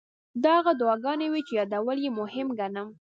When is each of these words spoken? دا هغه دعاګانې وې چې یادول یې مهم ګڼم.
دا 0.43 0.53
هغه 0.59 0.71
دعاګانې 0.79 1.27
وې 1.29 1.41
چې 1.47 1.53
یادول 1.59 1.97
یې 2.05 2.11
مهم 2.19 2.47
ګڼم. 2.59 2.87